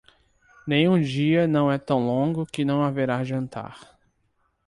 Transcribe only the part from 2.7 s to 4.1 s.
haverá jantar.